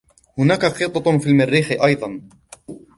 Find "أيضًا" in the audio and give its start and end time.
1.71-2.21